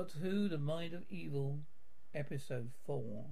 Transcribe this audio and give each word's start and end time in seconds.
Doctor 0.00 0.18
Who 0.20 0.48
The 0.48 0.56
Mind 0.56 0.94
of 0.94 1.02
Evil, 1.10 1.58
Episode 2.14 2.70
4. 2.86 3.26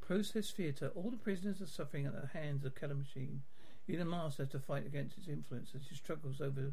Process 0.00 0.52
Theatre. 0.52 0.92
All 0.94 1.10
the 1.10 1.16
prisoners 1.16 1.60
are 1.60 1.66
suffering 1.66 2.06
at 2.06 2.12
the 2.12 2.28
hands 2.28 2.64
of 2.64 2.80
Machine. 2.96 3.42
Even 3.88 4.08
Master 4.08 4.44
has 4.44 4.52
to 4.52 4.60
fight 4.60 4.86
against 4.86 5.18
its 5.18 5.26
influence 5.26 5.72
as 5.74 5.88
he 5.88 5.96
struggles 5.96 6.40
over 6.40 6.72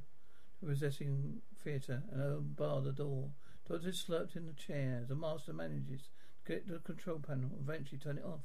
the 0.61 0.67
possessing 0.67 1.41
theatre 1.63 2.03
and 2.11 2.21
unbar 2.21 2.81
the 2.81 2.91
door. 2.91 3.31
Doctor 3.69 3.89
is 3.89 4.05
slurped 4.07 4.35
in 4.35 4.45
the 4.45 4.53
chair. 4.53 5.03
The 5.07 5.15
Master 5.15 5.53
manages 5.53 6.09
to 6.45 6.53
get 6.53 6.67
to 6.67 6.73
the 6.73 6.79
control 6.79 7.19
panel 7.19 7.49
and 7.51 7.61
eventually 7.61 7.99
turn 7.99 8.17
it 8.17 8.25
off. 8.25 8.41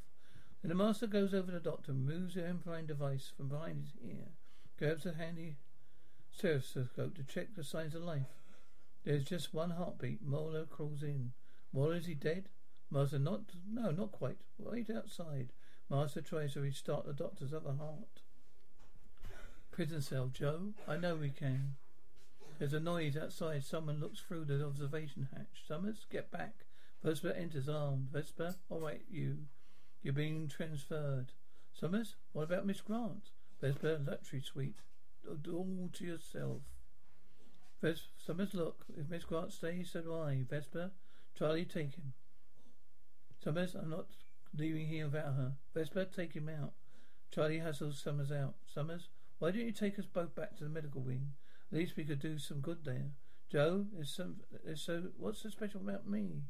Then 0.62 0.70
the 0.70 0.74
Master 0.74 1.06
goes 1.06 1.32
over 1.32 1.46
to 1.46 1.52
the 1.52 1.60
Doctor, 1.60 1.92
moves 1.92 2.34
the 2.34 2.46
amplifying 2.46 2.86
device 2.86 3.32
from 3.36 3.48
behind 3.48 3.82
his 3.82 4.10
ear, 4.10 4.28
grabs 4.78 5.06
a 5.06 5.14
handy 5.14 5.56
stethoscope 6.30 7.14
to 7.16 7.22
check 7.22 7.54
the 7.54 7.64
signs 7.64 7.94
of 7.94 8.02
life. 8.02 8.26
There's 9.04 9.24
just 9.24 9.54
one 9.54 9.70
heartbeat. 9.70 10.22
Mailer 10.22 10.64
crawls 10.64 11.02
in. 11.02 11.32
Mailer, 11.72 11.96
is 11.96 12.06
he 12.06 12.14
dead? 12.14 12.48
Master, 12.90 13.18
not, 13.18 13.40
no, 13.68 13.90
not 13.90 14.12
quite. 14.12 14.38
Wait 14.58 14.90
outside. 14.90 15.52
Master 15.88 16.20
tries 16.20 16.54
to 16.54 16.60
restart 16.60 17.06
the 17.06 17.12
doctor's 17.12 17.52
other 17.52 17.72
heart. 17.72 18.22
Prison 19.70 20.00
cell, 20.00 20.28
Jo. 20.32 20.74
I 20.86 20.96
know 20.96 21.16
we 21.16 21.30
can. 21.30 21.74
There's 22.62 22.74
a 22.74 22.78
noise 22.78 23.16
outside. 23.16 23.64
Someone 23.64 23.98
looks 23.98 24.20
through 24.20 24.44
the 24.44 24.64
observation 24.64 25.26
hatch. 25.34 25.64
Summers, 25.66 26.06
get 26.08 26.30
back. 26.30 26.64
Vesper 27.02 27.32
enters 27.32 27.68
armed. 27.68 28.10
Vesper, 28.12 28.54
all 28.70 28.78
right, 28.78 29.02
you. 29.10 29.38
You're 30.04 30.14
being 30.14 30.46
transferred. 30.46 31.32
Summers, 31.72 32.14
what 32.32 32.44
about 32.44 32.64
Miss 32.64 32.80
Grant? 32.80 33.30
Vesper, 33.60 33.98
luxury 34.06 34.40
suite. 34.40 34.76
All 35.28 35.90
to 35.92 36.04
yourself. 36.04 36.62
Ves- 37.80 38.10
Summers, 38.16 38.54
look. 38.54 38.84
If 38.96 39.10
Miss 39.10 39.24
Grant 39.24 39.52
stays, 39.52 39.90
so 39.90 40.02
do 40.02 40.14
I. 40.14 40.44
Vesper, 40.48 40.92
Charlie, 41.36 41.64
take 41.64 41.96
him. 41.96 42.12
Summers, 43.42 43.74
I'm 43.74 43.90
not 43.90 44.06
leaving 44.56 44.86
here 44.86 45.06
without 45.06 45.34
her. 45.34 45.54
Vesper, 45.74 46.04
take 46.04 46.34
him 46.34 46.48
out. 46.48 46.74
Charlie 47.32 47.58
hustles 47.58 48.00
Summers 48.00 48.30
out. 48.30 48.54
Summers, 48.72 49.08
why 49.40 49.50
don't 49.50 49.66
you 49.66 49.72
take 49.72 49.98
us 49.98 50.06
both 50.06 50.36
back 50.36 50.56
to 50.58 50.62
the 50.62 50.70
medical 50.70 51.00
wing? 51.00 51.32
At 51.72 51.78
least 51.78 51.96
we 51.96 52.04
could 52.04 52.20
do 52.20 52.38
some 52.38 52.60
good 52.60 52.84
there. 52.84 53.12
Jo, 53.50 53.86
there's 53.94 54.14
some. 54.14 54.36
There's 54.64 54.82
so. 54.82 55.04
What's 55.16 55.42
so 55.42 55.48
special 55.48 55.80
about 55.80 56.06
me? 56.06 56.42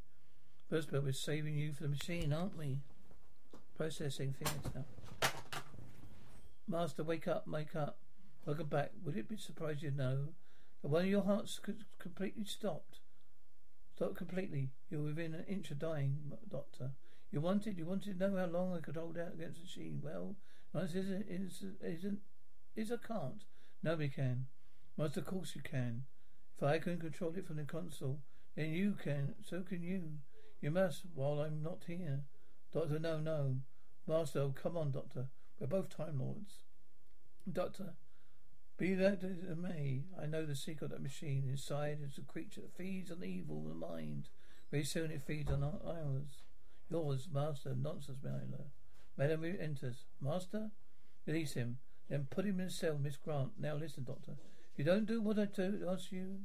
Vesper, 0.68 1.00
we're 1.00 1.12
saving 1.12 1.54
you 1.54 1.72
for 1.72 1.84
the 1.84 1.90
machine, 1.90 2.32
aren't 2.32 2.58
we? 2.58 2.80
Processing 3.76 4.34
things 4.34 4.74
now. 4.74 4.84
Master, 6.66 7.04
wake 7.04 7.28
up, 7.28 7.46
wake 7.46 7.76
up. 7.76 7.98
Welcome 8.46 8.66
back. 8.66 8.90
Would 9.04 9.16
it 9.16 9.28
be 9.28 9.36
surprised 9.36 9.82
you 9.82 9.92
know 9.92 10.28
that 10.82 10.88
one 10.88 11.02
of 11.02 11.08
your 11.08 11.22
hearts 11.22 11.60
completely 12.00 12.44
stopped? 12.44 12.98
Stopped 13.94 14.16
completely. 14.16 14.70
You're 14.90 15.02
within 15.02 15.34
an 15.34 15.44
inch 15.46 15.70
of 15.70 15.78
dying, 15.78 16.16
Doctor. 16.50 16.90
You 17.30 17.40
wanted, 17.40 17.78
you 17.78 17.86
wanted 17.86 18.18
to 18.18 18.28
know 18.28 18.36
how 18.36 18.46
long 18.46 18.74
I 18.74 18.80
could 18.80 18.96
hold 18.96 19.18
out 19.18 19.34
against 19.34 19.58
the 19.58 19.62
machine. 19.62 20.00
Well, 20.02 20.34
answer 20.74 20.98
isn't, 20.98 21.26
isn't, 21.28 21.76
isn't, 21.80 22.18
is 22.74 22.90
I 22.90 22.96
can't. 23.06 23.44
Nobody 23.82 24.08
can. 24.08 24.46
Master, 24.96 25.20
of 25.20 25.26
course 25.26 25.54
you 25.54 25.62
can. 25.62 26.04
If 26.56 26.62
I 26.62 26.78
can 26.78 26.98
control 26.98 27.32
it 27.36 27.46
from 27.46 27.56
the 27.56 27.64
console, 27.64 28.20
then 28.54 28.70
you 28.72 28.96
can. 29.02 29.34
So 29.42 29.62
can 29.62 29.82
you. 29.82 30.18
You 30.60 30.70
must, 30.70 31.02
while 31.14 31.40
I'm 31.40 31.62
not 31.62 31.84
here. 31.86 32.20
Doctor, 32.72 32.98
no, 32.98 33.18
no. 33.18 33.56
Master, 34.06 34.40
oh, 34.40 34.54
come 34.54 34.76
on, 34.76 34.90
Doctor. 34.90 35.26
We're 35.58 35.66
both 35.66 35.88
Time 35.88 36.20
Lords. 36.20 36.62
Doctor, 37.50 37.94
be 38.78 38.94
that 38.94 39.24
as 39.24 39.38
it 39.38 39.58
may, 39.58 40.02
I 40.20 40.26
know 40.26 40.46
the 40.46 40.54
secret 40.54 40.86
of 40.86 40.90
that 40.90 41.02
machine. 41.02 41.44
Inside 41.48 41.98
is 42.04 42.18
a 42.18 42.22
creature 42.22 42.60
that 42.62 42.76
feeds 42.76 43.10
on 43.10 43.24
evil 43.24 43.62
in 43.64 43.68
the 43.68 43.86
mind. 43.86 44.28
Very 44.70 44.84
soon 44.84 45.10
it 45.10 45.22
feeds 45.26 45.50
on 45.50 45.62
ours. 45.62 46.42
Yours, 46.90 47.28
Master. 47.32 47.74
Nonsense, 47.74 48.18
Mailer. 48.22 48.66
Madam 49.16 49.44
enters. 49.44 50.04
Master? 50.20 50.70
Release 51.26 51.54
him. 51.54 51.78
Then 52.08 52.26
put 52.30 52.44
him 52.44 52.60
in 52.60 52.66
a 52.66 52.70
cell, 52.70 52.98
Miss 53.00 53.16
Grant. 53.16 53.52
Now 53.58 53.74
listen, 53.74 54.04
Doctor. 54.04 54.32
You 54.76 54.84
don't 54.84 55.06
do 55.06 55.20
what 55.20 55.38
I 55.38 55.44
do, 55.44 55.86
ask 55.90 56.12
you, 56.12 56.40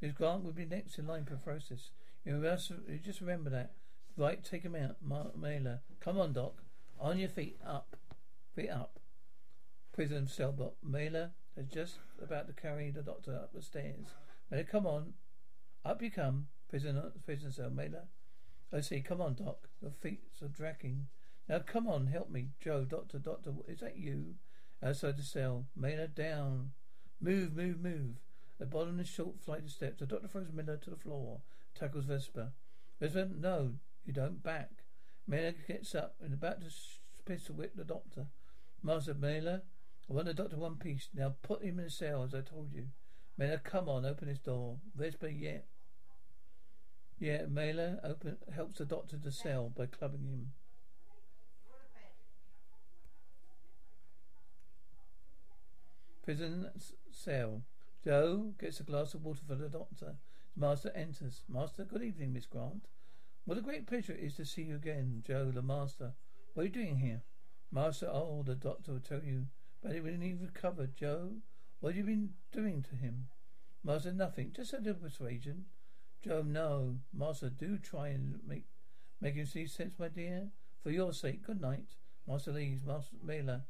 Miss 0.00 0.12
Grant 0.12 0.44
will 0.44 0.52
be 0.52 0.66
next 0.66 0.98
in 0.98 1.06
line 1.06 1.24
for 1.24 1.36
process. 1.36 1.90
You 2.24 2.42
you 2.88 2.98
just 2.98 3.20
remember 3.20 3.50
that. 3.50 3.72
Right, 4.16 4.42
take 4.42 4.62
him 4.62 4.74
out, 4.74 4.96
Ma- 5.02 5.32
Mailer. 5.36 5.80
Come 6.00 6.18
on, 6.18 6.32
Doc. 6.32 6.62
On 6.98 7.18
your 7.18 7.28
feet, 7.28 7.58
up. 7.66 7.96
Feet 8.54 8.70
up. 8.70 8.98
Prison 9.92 10.26
cell 10.26 10.52
block. 10.52 10.74
Mailer 10.82 11.32
is 11.56 11.66
just 11.68 11.98
about 12.22 12.46
to 12.46 12.52
carry 12.52 12.90
the 12.90 13.02
doctor 13.02 13.34
up 13.34 13.52
the 13.52 13.62
stairs. 13.62 14.06
Mailer, 14.50 14.64
come 14.64 14.86
on. 14.86 15.14
Up 15.84 16.02
you 16.02 16.10
come. 16.10 16.48
Prison, 16.68 17.00
prison 17.24 17.52
cell. 17.52 17.70
Mailer. 17.70 18.04
I 18.72 18.80
see. 18.80 19.00
Come 19.00 19.20
on, 19.20 19.34
Doc. 19.34 19.68
Your 19.80 19.90
feet 19.90 20.22
are 20.42 20.48
dragging. 20.48 21.06
Now 21.48 21.60
come 21.60 21.86
on, 21.86 22.08
help 22.08 22.30
me. 22.30 22.48
Joe, 22.60 22.84
doctor, 22.84 23.18
doctor, 23.18 23.52
is 23.68 23.80
that 23.80 23.96
you? 23.96 24.34
Outside 24.82 25.16
the 25.16 25.22
cell. 25.22 25.66
Mailer, 25.76 26.06
down. 26.08 26.72
Move, 27.20 27.56
move, 27.56 27.80
move. 27.80 28.16
At 28.60 28.70
the 28.70 28.76
bottom 28.76 28.90
of 28.90 28.96
the 28.98 29.04
short 29.04 29.40
flight 29.40 29.64
of 29.64 29.70
steps, 29.70 30.00
the 30.00 30.06
doctor 30.06 30.28
throws 30.28 30.52
Mailer 30.52 30.76
to 30.76 30.90
the 30.90 30.96
floor, 30.96 31.40
tackles 31.74 32.04
Vesper. 32.04 32.52
Vesper, 33.00 33.28
no, 33.36 33.74
you 34.04 34.12
don't. 34.12 34.42
Back. 34.42 34.70
Mailer 35.26 35.54
gets 35.66 35.94
up 35.94 36.14
and 36.22 36.32
about 36.32 36.60
to 36.60 36.70
pistol 37.24 37.56
whip 37.56 37.72
the 37.76 37.84
doctor. 37.84 38.26
Master 38.82 39.14
Mailer, 39.14 39.62
I 40.08 40.12
want 40.12 40.26
the 40.26 40.34
doctor 40.34 40.56
one 40.56 40.76
piece. 40.76 41.08
Now 41.12 41.34
put 41.42 41.62
him 41.62 41.78
in 41.78 41.86
a 41.86 41.90
cell, 41.90 42.22
as 42.22 42.34
I 42.34 42.40
told 42.40 42.72
you. 42.72 42.86
Mailer, 43.36 43.58
come 43.58 43.88
on, 43.88 44.06
open 44.06 44.28
his 44.28 44.38
door. 44.38 44.78
Vesper, 44.94 45.28
yeah. 45.28 45.58
Yeah, 47.18 47.46
Mailer 47.46 47.98
open, 48.04 48.36
helps 48.54 48.78
the 48.78 48.84
doctor 48.84 49.18
to 49.18 49.32
cell 49.32 49.72
by 49.74 49.86
clubbing 49.86 50.24
him. 50.24 50.52
Prison 56.26 56.68
cell. 57.12 57.62
Jo 58.04 58.52
gets 58.58 58.80
a 58.80 58.82
glass 58.82 59.14
of 59.14 59.24
water 59.24 59.42
for 59.46 59.54
the 59.54 59.68
doctor. 59.68 60.16
Master 60.56 60.90
enters. 60.92 61.44
Master, 61.48 61.84
good 61.84 62.02
evening, 62.02 62.32
Miss 62.32 62.46
Grant. 62.46 62.88
What 63.44 63.58
a 63.58 63.60
great 63.60 63.86
pleasure 63.86 64.12
it 64.12 64.24
is 64.24 64.34
to 64.34 64.44
see 64.44 64.62
you 64.62 64.74
again, 64.74 65.22
Jo, 65.24 65.52
the 65.52 65.62
master. 65.62 66.14
What 66.52 66.64
are 66.64 66.66
you 66.66 66.72
doing 66.72 66.98
here? 66.98 67.22
Master, 67.70 68.08
oh, 68.10 68.42
the 68.44 68.56
doctor 68.56 68.94
will 68.94 68.98
tell 68.98 69.22
you. 69.22 69.46
But 69.80 69.92
he 69.92 70.00
recovered, 70.00 70.96
Jo, 70.96 71.30
what 71.78 71.90
have 71.90 71.96
you 71.96 72.02
been 72.02 72.30
doing 72.50 72.82
to 72.90 72.96
him? 72.96 73.28
Master, 73.84 74.12
nothing. 74.12 74.50
Just 74.52 74.72
a 74.72 74.78
little 74.78 74.94
persuasion. 74.94 75.66
Jo, 76.24 76.42
no. 76.42 76.96
Master, 77.12 77.50
do 77.50 77.78
try 77.78 78.08
and 78.08 78.40
make 78.44 78.64
make 79.20 79.36
him 79.36 79.46
see 79.46 79.68
sense, 79.68 79.94
my 79.96 80.08
dear. 80.08 80.48
For 80.82 80.90
your 80.90 81.12
sake, 81.12 81.46
good 81.46 81.60
night. 81.60 81.94
Master 82.26 82.50
leaves. 82.50 82.84
Master 82.84 83.14
Mailer. 83.22 83.62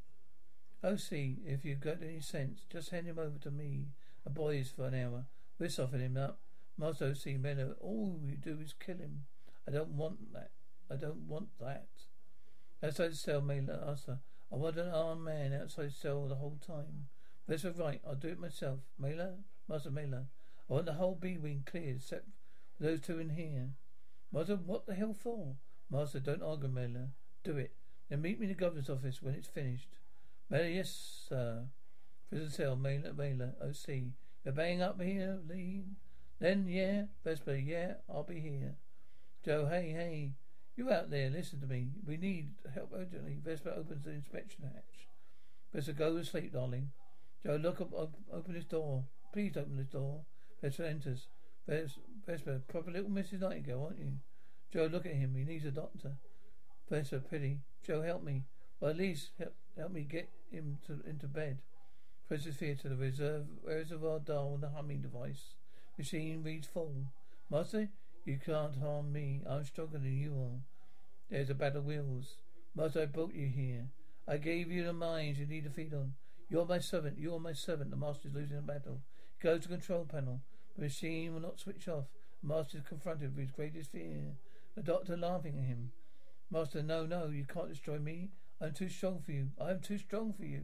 Oh, 0.87 0.95
see, 0.95 1.39
if 1.45 1.65
you've 1.65 1.81
got 1.81 2.01
any 2.01 2.21
sense, 2.21 2.61
just 2.71 2.91
hand 2.91 3.07
him 3.07 3.19
over 3.19 3.37
to 3.39 3.51
me. 3.51 3.87
A 4.25 4.29
boys 4.29 4.71
for 4.73 4.85
an 4.85 4.95
hour. 4.95 5.25
We're 5.59 5.67
softening 5.67 6.05
him 6.05 6.17
up. 6.17 6.39
Master 6.77 7.07
O.C. 7.07 7.35
Mailer, 7.35 7.75
all 7.81 8.21
you 8.23 8.37
do 8.37 8.57
is 8.63 8.71
kill 8.71 8.95
him. 8.95 9.25
I 9.67 9.71
don't 9.71 9.89
want 9.89 10.31
that. 10.31 10.51
I 10.89 10.95
don't 10.95 11.27
want 11.27 11.49
that. 11.59 11.89
Outside 12.81 13.11
the 13.11 13.15
cell, 13.17 13.41
Mailer 13.41 13.83
Master. 13.85 14.19
Oh, 14.49 14.55
I 14.55 14.59
want 14.59 14.77
an 14.77 14.87
armed 14.87 15.25
man 15.25 15.51
outside 15.53 15.87
the 15.87 15.91
cell 15.91 16.25
the 16.25 16.35
whole 16.35 16.57
time. 16.65 17.07
That's 17.49 17.65
all 17.65 17.71
right. 17.71 17.99
I'll 18.07 18.15
do 18.15 18.29
it 18.29 18.39
myself. 18.39 18.79
Mailer, 18.97 19.33
Master 19.67 19.91
Mailer. 19.91 20.27
I 20.69 20.73
want 20.73 20.85
the 20.85 20.93
whole 20.93 21.15
B 21.15 21.37
wing 21.37 21.63
cleared, 21.65 21.97
except 21.97 22.27
for 22.77 22.83
those 22.83 23.01
two 23.01 23.19
in 23.19 23.31
here. 23.31 23.71
Master, 24.31 24.55
what 24.55 24.85
the 24.85 24.95
hell 24.95 25.13
for? 25.13 25.57
Master, 25.91 26.21
don't 26.21 26.41
argue, 26.41 26.69
Mailer. 26.69 27.09
Do 27.43 27.57
it. 27.57 27.73
Then 28.09 28.21
meet 28.21 28.39
me 28.39 28.45
in 28.45 28.53
the 28.53 28.57
governor's 28.57 28.89
office 28.89 29.21
when 29.21 29.33
it's 29.33 29.49
finished. 29.49 29.89
Mailer, 30.49 30.67
yes, 30.69 31.25
sir. 31.27 31.65
Prison 32.29 32.49
cell, 32.49 32.75
Mailer, 32.75 33.13
Mailer, 33.13 33.53
O.C. 33.61 34.13
You're 34.45 34.53
banging 34.53 34.81
up 34.81 35.01
here, 35.01 35.39
Lee? 35.49 35.83
Then, 36.39 36.67
yeah. 36.67 37.03
Vesper, 37.23 37.55
yeah, 37.55 37.95
I'll 38.09 38.23
be 38.23 38.39
here. 38.39 38.75
Jo, 39.43 39.67
hey, 39.67 39.91
hey. 39.91 40.31
You 40.75 40.91
out 40.91 41.09
there, 41.09 41.29
listen 41.29 41.59
to 41.61 41.67
me. 41.67 41.87
We 42.05 42.17
need 42.17 42.51
help 42.73 42.93
urgently. 42.95 43.39
Vesper 43.43 43.73
opens 43.75 44.05
the 44.05 44.11
inspection 44.11 44.63
hatch. 44.63 45.07
Vesper, 45.73 45.93
go 45.93 46.17
to 46.17 46.23
sleep, 46.23 46.53
darling. 46.53 46.91
Jo, 47.45 47.55
look 47.55 47.81
up, 47.81 47.93
open 47.93 48.53
this 48.53 48.65
door. 48.65 49.03
Please 49.33 49.57
open 49.57 49.75
this 49.77 49.87
door. 49.87 50.21
Vesper 50.61 50.83
enters. 50.83 51.27
Vesper, 51.67 52.61
proper 52.67 52.91
little 52.91 53.09
Mrs. 53.09 53.41
Nightingale, 53.41 53.83
aren't 53.83 53.99
you? 53.99 54.13
Jo, 54.71 54.85
look 54.85 55.05
at 55.05 55.13
him. 55.13 55.35
He 55.35 55.43
needs 55.43 55.65
a 55.65 55.71
doctor. 55.71 56.13
Vesper, 56.89 57.19
pity. 57.19 57.59
Jo, 57.85 58.01
help 58.01 58.23
me. 58.23 58.43
Well, 58.79 58.91
at 58.91 58.97
least 58.97 59.31
help, 59.39 59.55
help 59.75 59.91
me 59.91 60.03
get 60.03 60.29
him 60.51 60.79
to, 60.87 61.01
into 61.09 61.27
bed. 61.27 61.59
Presses 62.27 62.55
fear 62.55 62.75
to 62.75 62.89
the 62.89 62.95
reserve, 62.95 63.45
reservoir 63.63 64.19
dial 64.19 64.51
on 64.53 64.61
the 64.61 64.69
humming 64.69 65.01
device. 65.01 65.53
Machine 65.97 66.43
reads 66.43 66.67
full. 66.67 67.05
Master, 67.49 67.89
you 68.25 68.37
can't 68.43 68.75
harm 68.77 69.13
me. 69.13 69.41
I'm 69.49 69.63
stronger 69.63 69.97
than 69.97 70.17
you 70.17 70.33
are. 70.33 70.59
There's 71.29 71.49
a 71.49 71.55
battle 71.55 71.81
wheels. 71.81 72.35
Master, 72.75 73.03
I 73.03 73.05
brought 73.05 73.33
you 73.33 73.47
here. 73.47 73.87
I 74.27 74.37
gave 74.37 74.69
you 74.69 74.83
the 74.83 74.93
mines 74.93 75.39
you 75.39 75.45
need 75.45 75.63
to 75.63 75.69
feed 75.69 75.93
on. 75.93 76.13
You're 76.49 76.65
my 76.65 76.79
servant. 76.79 77.17
You're 77.17 77.39
my 77.39 77.53
servant. 77.53 77.91
The 77.91 77.97
master's 77.97 78.33
losing 78.33 78.57
the 78.57 78.61
battle. 78.61 79.01
Go 79.41 79.57
to 79.57 79.67
control 79.67 80.05
panel. 80.05 80.41
The 80.75 80.83
machine 80.83 81.33
will 81.33 81.41
not 81.41 81.59
switch 81.59 81.87
off. 81.87 82.05
The 82.41 82.53
master 82.53 82.77
is 82.77 82.83
confronted 82.87 83.35
with 83.35 83.47
his 83.47 83.51
greatest 83.51 83.91
fear. 83.91 84.35
The 84.75 84.83
doctor 84.83 85.17
laughing 85.17 85.57
at 85.57 85.65
him. 85.65 85.91
Master, 86.51 86.83
no, 86.83 87.05
no, 87.05 87.27
you 87.27 87.45
can't 87.45 87.69
destroy 87.69 87.99
me. 87.99 88.29
I'm 88.59 88.73
too 88.73 88.89
strong 88.89 89.21
for 89.23 89.31
you. 89.31 89.49
I'm 89.59 89.79
too 89.79 89.97
strong 89.97 90.33
for 90.33 90.45
you. 90.45 90.63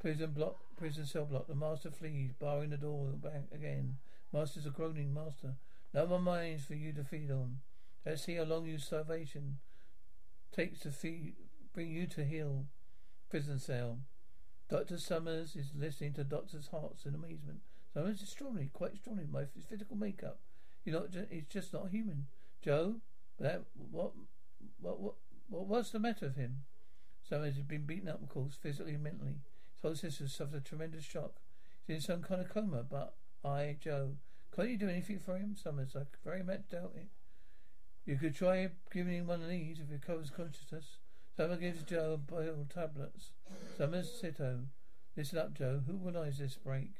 Prison 0.00 0.32
block, 0.32 0.56
prison 0.76 1.06
cell 1.06 1.24
block. 1.24 1.46
The 1.46 1.54
master 1.54 1.90
flees, 1.90 2.32
barring 2.38 2.70
the 2.70 2.76
door 2.76 3.12
back 3.12 3.44
again. 3.52 3.98
Master's 4.32 4.66
a 4.66 4.70
groaning 4.70 5.12
master. 5.14 5.56
No 5.92 6.06
more 6.06 6.20
mines 6.20 6.64
for 6.64 6.74
you 6.74 6.92
to 6.92 7.04
feed 7.04 7.30
on. 7.30 7.58
Let's 8.04 8.24
see 8.24 8.36
how 8.36 8.44
long 8.44 8.66
your 8.66 8.78
starvation 8.78 9.58
takes 10.52 10.80
to 10.80 10.90
feed, 10.90 11.34
bring 11.74 11.90
you 11.90 12.06
to 12.08 12.24
heal. 12.24 12.66
Prison 13.28 13.58
cell. 13.58 13.98
Doctor 14.68 14.98
Summers 14.98 15.54
is 15.54 15.70
listening 15.76 16.14
to 16.14 16.24
Doctor's 16.24 16.68
hearts 16.68 17.04
in 17.04 17.14
amazement. 17.14 17.60
Summers 17.92 18.16
is 18.16 18.22
extraordinary, 18.22 18.70
quite 18.72 18.92
extraordinary. 18.92 19.28
My 19.30 19.44
physical 19.68 19.96
makeup. 19.96 20.38
You're 20.84 21.00
not. 21.00 21.08
It's 21.30 21.52
just 21.52 21.72
not 21.72 21.90
human. 21.90 22.26
Jo, 22.64 22.96
that 23.38 23.64
what 23.90 24.12
what 24.80 25.00
what 25.00 25.14
what 25.50 25.66
was 25.66 25.90
the 25.90 25.98
matter 25.98 26.26
with 26.26 26.36
him? 26.36 26.62
Summers 27.28 27.56
has 27.56 27.64
been 27.64 27.84
beaten 27.84 28.08
up, 28.08 28.22
of 28.22 28.28
course, 28.28 28.56
physically 28.60 28.94
and 28.94 29.02
mentally. 29.02 29.40
His 29.74 29.82
whole 29.82 29.94
system 29.94 30.28
suffered 30.28 30.56
a 30.56 30.60
tremendous 30.60 31.04
shock. 31.04 31.34
He's 31.86 31.96
in 31.96 32.02
some 32.02 32.22
kind 32.22 32.40
of 32.40 32.48
coma, 32.48 32.84
but 32.88 33.14
I, 33.44 33.76
Jo, 33.80 34.12
can't 34.54 34.70
you 34.70 34.76
do 34.76 34.88
anything 34.88 35.18
for 35.18 35.36
him? 35.36 35.56
Summers, 35.56 35.96
I 35.96 36.02
very 36.24 36.42
much 36.42 36.68
doubt 36.70 36.92
it. 36.96 37.08
You 38.04 38.16
could 38.16 38.34
try 38.34 38.68
giving 38.92 39.14
him 39.14 39.26
one 39.26 39.42
of 39.42 39.48
these 39.48 39.78
if 39.78 39.88
he 39.88 39.94
recovers 39.94 40.30
consciousness. 40.30 40.96
Summers 41.36 41.58
gives 41.58 41.82
Jo 41.82 42.20
a 42.30 42.34
of 42.34 42.68
tablets. 42.68 43.30
Summers, 43.76 44.10
Sito. 44.22 44.64
Listen 45.16 45.38
up, 45.38 45.54
Jo. 45.54 45.82
Who 45.86 45.98
organized 46.04 46.40
this 46.40 46.56
break? 46.56 46.92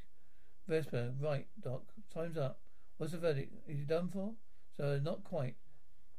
Vesper, 0.69 1.15
right, 1.21 1.47
Doc. 1.61 1.83
Time's 2.13 2.37
up. 2.37 2.61
What's 2.97 3.13
the 3.13 3.19
verdict? 3.19 3.53
Is 3.69 3.79
he 3.79 3.85
done 3.85 4.09
for? 4.09 4.35
So, 4.77 5.01
not 5.03 5.25
quite. 5.25 5.57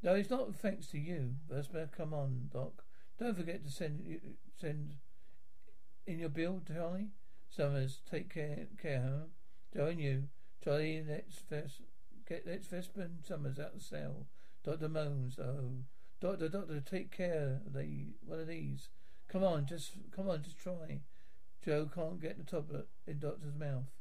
No, 0.04 0.16
it's 0.16 0.30
not 0.30 0.56
thanks 0.56 0.88
to 0.88 0.98
you. 0.98 1.36
Vesper, 1.50 1.90
come 1.96 2.14
on, 2.14 2.50
Doc. 2.52 2.84
Don't 3.20 3.38
forget 3.38 3.64
to 3.64 3.72
send 3.72 4.20
send 4.60 4.96
in 6.08 6.18
your 6.18 6.30
bill, 6.30 6.62
Charlie. 6.68 7.10
Summers, 7.50 8.00
take 8.10 8.34
care, 8.34 8.68
care? 8.82 9.26
Jo 9.74 9.88
and 9.88 10.00
you. 10.00 10.24
Charlie, 10.64 11.04
let's 11.08 11.38
first 11.38 11.82
get 12.28 12.48
let's 12.48 12.68
Vesper 12.68 13.02
and 13.02 13.24
Summers 13.24 13.60
out 13.60 13.74
of 13.74 13.80
the 13.80 13.86
cell. 13.86 14.26
Doctor 14.64 14.90
moans. 14.90 15.38
Oh, 15.38 15.84
doctor, 16.20 16.50
doctor, 16.50 16.82
take 16.82 17.16
care 17.16 17.62
of 17.66 17.74
the 17.74 18.14
one 18.26 18.40
of 18.40 18.48
these. 18.48 18.90
Come 19.28 19.44
on, 19.44 19.68
just 19.68 19.92
come 20.16 20.28
on, 20.28 20.42
just 20.42 20.58
try. 20.58 21.02
Jo 21.64 21.88
can't 21.94 22.20
get 22.20 22.38
the 22.38 22.44
tablet 22.44 22.88
in 23.06 23.20
doctor's 23.20 23.56
mouth. 23.56 23.92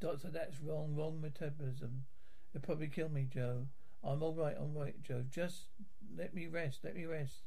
Doctor, 0.00 0.30
that's 0.30 0.58
wrong, 0.62 0.96
wrong 0.96 1.20
metabolism. 1.20 2.04
It'll 2.54 2.64
probably 2.64 2.88
kill 2.88 3.10
me, 3.10 3.28
Jo. 3.30 3.66
I'm 4.02 4.22
all 4.22 4.34
right, 4.34 4.56
all 4.56 4.70
right, 4.74 5.00
Jo. 5.02 5.24
Just 5.30 5.66
let 6.16 6.34
me 6.34 6.46
rest, 6.46 6.80
let 6.82 6.94
me 6.96 7.04
rest. 7.04 7.42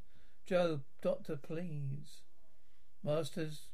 Jo, 0.45 0.81
doctor, 1.01 1.35
please. 1.35 2.21
Master's 3.03 3.67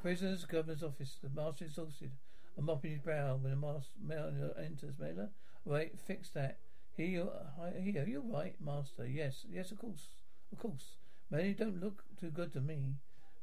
prisoner's 0.00 0.44
governor's 0.44 0.82
office. 0.82 1.18
The 1.22 1.30
master 1.30 1.64
exhausted 1.64 2.12
and 2.56 2.66
mopping 2.66 2.92
his 2.92 3.00
brow 3.00 3.38
when 3.40 3.52
the 3.52 3.56
master 3.56 4.54
enters. 4.58 4.98
Mailer, 4.98 5.30
right, 5.64 5.92
fix 6.06 6.30
that. 6.30 6.58
Here, 6.96 7.06
you 7.06 7.30
here, 7.78 8.06
you're 8.06 8.20
right, 8.20 8.54
master. 8.60 9.06
Yes, 9.06 9.44
yes, 9.50 9.70
of 9.70 9.78
course, 9.78 10.08
of 10.52 10.58
course. 10.58 10.96
Many 11.30 11.52
don't 11.54 11.80
look 11.82 12.04
too 12.18 12.30
good 12.30 12.52
to 12.52 12.60
me. 12.60 12.94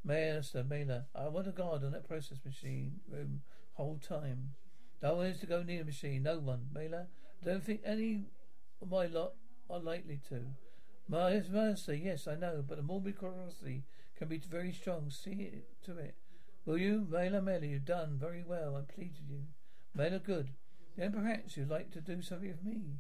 Master 0.04 0.64
Mailer, 0.64 1.06
I 1.16 1.28
want 1.30 1.48
a 1.48 1.52
guard 1.52 1.84
on 1.84 1.92
that 1.92 2.08
process 2.08 2.40
machine 2.46 3.00
room 3.10 3.42
whole 3.74 4.00
time. 4.06 4.52
No 5.02 5.16
one 5.16 5.28
is 5.28 5.40
to 5.40 5.46
go 5.46 5.64
near 5.64 5.80
the 5.80 5.86
machine. 5.86 6.24
No 6.24 6.40
one. 6.40 6.68
Mailer, 6.74 7.08
don't 7.44 7.64
think 7.64 7.82
any 7.86 8.26
my 8.90 9.06
lot 9.06 9.34
are 9.70 9.80
likely 9.80 10.20
to. 10.30 10.42
My 11.08 11.42
master, 11.50 11.94
yes, 11.94 12.28
I 12.28 12.36
know, 12.36 12.64
but 12.66 12.78
the 12.78 12.84
morbid 12.84 13.20
curiosity 13.20 13.84
can 14.18 14.28
be 14.28 14.38
very 14.38 14.72
strong. 14.72 15.10
See 15.10 15.32
it 15.32 15.66
to 15.86 15.98
it. 15.98 16.16
Will 16.66 16.78
you? 16.78 17.06
Mailer 17.10 17.42
Mailer, 17.42 17.66
you've 17.66 17.86
done 17.86 18.18
very 18.20 18.44
well. 18.44 18.76
I 18.76 18.92
pleaded 18.92 19.28
you. 19.30 19.44
Mailer, 19.94 20.20
good. 20.20 20.50
Then 20.98 21.12
perhaps 21.12 21.58
you'd 21.58 21.70
like 21.70 21.92
to 21.92 22.02
do 22.02 22.22
something 22.22 22.54
for 22.56 22.66
me. 22.66 23.00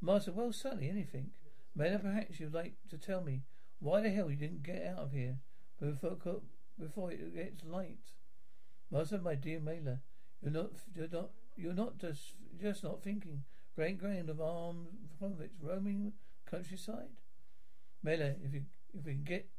Master, 0.00 0.32
well, 0.32 0.52
certainly 0.52 0.90
anything. 0.90 1.30
Mailer, 1.74 1.98
perhaps 1.98 2.38
you'd 2.38 2.54
like 2.54 2.74
to 2.90 2.98
tell 2.98 3.22
me 3.22 3.42
why 3.80 4.00
the 4.02 4.10
hell 4.10 4.30
you 4.30 4.36
didn't 4.36 4.62
get 4.62 4.84
out 4.86 4.98
of 4.98 5.12
here 5.12 5.38
before, 5.80 6.16
before 6.78 7.12
it 7.12 7.34
gets 7.34 7.64
light. 7.64 8.12
Master, 8.90 9.18
my 9.18 9.34
dear 9.34 9.60
Mailer, 9.60 10.00
you're 10.42 10.52
not, 10.52 10.70
you're 10.94 11.08
not, 11.08 11.30
you're 11.56 11.74
not 11.74 11.98
just, 11.98 12.34
just 12.60 12.84
not 12.84 13.02
thinking. 13.02 13.44
Great 13.78 14.00
grand 14.00 14.28
of 14.28 14.40
armed 14.40 14.88
convicts 15.20 15.62
roaming 15.62 16.12
countryside. 16.50 17.20
Mailer, 18.02 18.34
if 18.44 18.52
you, 18.52 18.62
if 18.92 19.04
we 19.04 19.12
can 19.12 19.22
get 19.22 19.50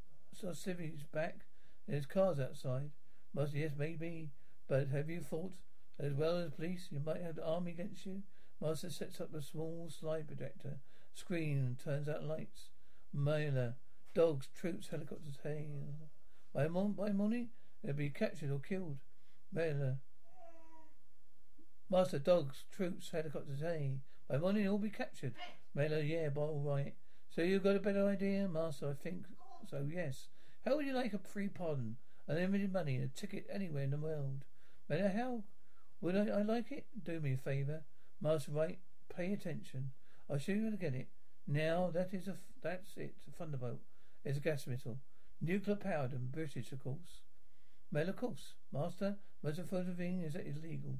civics 0.51 1.03
back, 1.03 1.45
there's 1.87 2.05
cars 2.05 2.37
outside. 2.37 2.89
Must 3.33 3.53
yes, 3.53 3.71
maybe. 3.77 4.31
But 4.67 4.89
have 4.89 5.09
you 5.09 5.21
thought 5.21 5.53
as 5.97 6.15
well 6.15 6.35
as 6.35 6.51
police 6.51 6.89
you 6.91 6.99
might 6.99 7.21
have 7.21 7.37
the 7.37 7.45
army 7.45 7.71
against 7.71 8.05
you? 8.05 8.23
Master 8.59 8.89
sets 8.89 9.21
up 9.21 9.33
a 9.33 9.41
small 9.41 9.89
slide 9.89 10.27
projector 10.27 10.79
screen 11.13 11.57
and 11.57 11.79
turns 11.79 12.09
out 12.09 12.25
lights. 12.25 12.71
Mailer, 13.13 13.75
dogs, 14.13 14.49
troops, 14.53 14.89
helicopters, 14.89 15.37
hey. 15.43 15.67
By, 16.53 16.67
mon- 16.67 16.91
by 16.91 17.13
morning, 17.13 17.51
they'll 17.81 17.93
be 17.93 18.09
captured 18.09 18.51
or 18.51 18.59
killed. 18.59 18.97
Mailer. 19.53 19.99
Master, 21.91 22.19
dogs, 22.19 22.65
troops, 22.71 23.09
helicopters, 23.09 23.61
hey. 23.61 23.97
By 24.29 24.37
morning, 24.37 24.67
all 24.67 24.77
be 24.77 24.91
captured. 24.91 25.33
Mailer, 25.73 26.01
yeah, 26.01 26.29
but 26.29 26.41
all 26.41 26.61
right. 26.63 26.93
So 27.31 27.41
you've 27.41 27.63
got 27.63 27.77
a 27.77 27.79
better 27.79 28.05
idea, 28.05 28.47
Master? 28.47 28.89
I 28.91 29.03
think 29.03 29.25
so, 29.67 29.87
yes. 29.91 30.27
How 30.63 30.75
would 30.75 30.85
you 30.85 30.93
like 30.93 31.13
a 31.13 31.17
free 31.17 31.47
pardon? 31.47 31.95
Unlimited 32.27 32.71
money, 32.71 32.97
a 32.97 33.07
ticket 33.07 33.47
anywhere 33.51 33.85
in 33.85 33.89
the 33.89 33.97
world. 33.97 34.45
Matter 34.87 35.09
how 35.09 35.41
would 35.99 36.15
I, 36.15 36.27
I 36.27 36.41
like 36.43 36.71
it? 36.71 36.85
Do 37.03 37.19
me 37.19 37.33
a 37.33 37.37
favour. 37.37 37.81
Master, 38.21 38.51
right? 38.51 38.77
Pay 39.11 39.33
attention. 39.33 39.89
I'll 40.29 40.37
show 40.37 40.51
you 40.51 40.65
how 40.65 40.69
to 40.69 40.77
get 40.77 40.93
it. 40.93 41.07
Now 41.47 41.89
that 41.91 42.13
is 42.13 42.27
a 42.27 42.35
that's 42.61 42.97
it. 42.97 43.15
A 43.27 43.31
thunderbolt. 43.31 43.79
It's 44.23 44.37
a 44.37 44.41
gas 44.41 44.67
missile, 44.67 44.99
nuclear 45.41 45.75
powered 45.75 46.11
and 46.11 46.31
British, 46.31 46.71
of 46.71 46.83
course. 46.83 47.21
Well, 47.91 48.09
of 48.09 48.15
course, 48.15 48.53
Master. 48.71 49.15
Most 49.41 49.57
of 49.57 49.71
is 49.71 50.35
illegal 50.35 50.99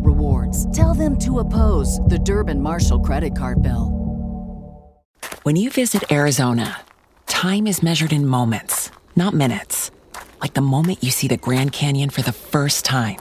rewards. 0.31 0.75
Tell 0.75 0.93
them 0.93 1.17
to 1.19 1.39
oppose 1.39 1.99
the 2.07 2.19
Durbin 2.19 2.61
Marshall 2.61 2.99
credit 2.99 3.37
card 3.37 3.61
bill. 3.61 3.97
When 5.43 5.55
you 5.55 5.69
visit 5.69 6.11
Arizona, 6.11 6.81
time 7.27 7.67
is 7.67 7.83
measured 7.83 8.13
in 8.13 8.25
moments, 8.27 8.91
not 9.15 9.33
minutes. 9.33 9.91
Like 10.39 10.53
the 10.53 10.61
moment 10.61 11.03
you 11.03 11.11
see 11.11 11.27
the 11.27 11.37
Grand 11.37 11.71
Canyon 11.71 12.09
for 12.09 12.21
the 12.21 12.31
first 12.31 12.85
time. 12.85 13.17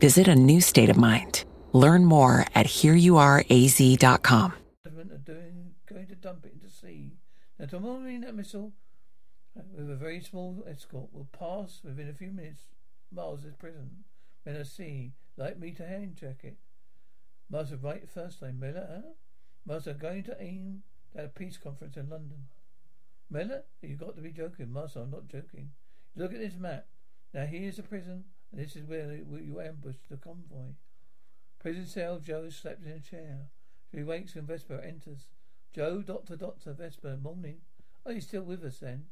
Visit 0.00 0.28
a 0.28 0.34
new 0.34 0.60
state 0.60 0.90
of 0.90 0.96
mind. 0.96 1.44
Learn 1.72 2.04
more 2.04 2.44
at 2.54 2.66
hereyouareaz.com. 2.66 4.52
government 4.84 5.12
are 5.12 5.18
doing, 5.18 5.74
going 5.88 6.06
to 6.06 6.14
dump 6.16 6.44
it 6.44 6.52
into 6.52 6.68
sea. 6.68 7.12
Now, 7.58 7.66
tomorrow 7.66 7.98
morning, 7.98 8.20
that 8.22 8.34
missile, 8.34 8.72
uh, 9.56 9.62
with 9.74 9.90
a 9.90 9.96
very 9.96 10.20
small 10.20 10.64
escort, 10.68 11.12
will 11.12 11.28
pass 11.32 11.80
within 11.82 12.08
a 12.08 12.14
few 12.14 12.30
minutes 12.30 12.62
miles 13.12 13.44
of 13.44 13.52
the 13.52 13.56
prison. 13.56 14.04
Men 14.44 14.56
at 14.56 14.66
sea, 14.66 15.12
like 15.36 15.58
me 15.58 15.72
to 15.72 15.86
hand 15.86 16.18
it. 16.22 16.56
Master, 17.50 17.76
right 17.76 18.08
first 18.08 18.40
time, 18.40 18.58
Mailer, 18.58 18.88
huh? 18.90 19.10
Master, 19.66 19.92
going 19.92 20.22
to 20.24 20.36
aim 20.40 20.82
at 21.14 21.24
a 21.26 21.28
peace 21.28 21.58
conference 21.58 21.96
in 21.96 22.08
London. 22.08 22.48
Mailer, 23.30 23.64
you 23.80 23.96
got 23.96 24.16
to 24.16 24.22
be 24.22 24.30
joking. 24.30 24.72
Master, 24.72 25.00
I'm 25.00 25.10
not 25.10 25.28
joking. 25.28 25.70
Look 26.16 26.32
at 26.32 26.40
this 26.40 26.56
map. 26.58 26.86
Now 27.32 27.46
here's 27.46 27.76
the 27.76 27.82
prison, 27.82 28.24
and 28.50 28.60
this 28.60 28.76
is 28.76 28.84
where 28.84 29.14
you 29.14 29.60
ambushed 29.60 30.08
the 30.10 30.16
convoy. 30.16 30.74
Prison 31.58 31.86
cell, 31.86 32.18
Jo 32.18 32.50
slept 32.50 32.84
in 32.84 32.92
a 32.92 33.00
chair. 33.00 33.48
He 33.92 34.02
wakes 34.02 34.34
when 34.34 34.46
Vesper 34.46 34.80
enters. 34.80 35.26
Jo, 35.74 36.02
doctor, 36.02 36.36
doctor, 36.36 36.72
Vesper, 36.72 37.16
morning. 37.16 37.58
Are 38.04 38.12
you 38.12 38.20
still 38.20 38.42
with 38.42 38.64
us 38.64 38.78
then? 38.78 39.06